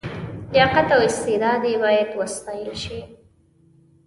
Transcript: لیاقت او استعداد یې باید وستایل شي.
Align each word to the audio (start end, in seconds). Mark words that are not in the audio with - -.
لیاقت 0.53 0.87
او 0.95 0.99
استعداد 1.09 1.61
یې 1.71 1.75
باید 1.83 2.09
وستایل 2.19 2.71
شي. 2.83 2.99